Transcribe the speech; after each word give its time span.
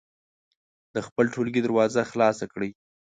د 0.93 0.95
خپل 1.07 1.25
ټولګي 1.33 1.61
دروازه 1.63 2.01
خلاصه 2.11 2.45
کړئ. 2.53 2.69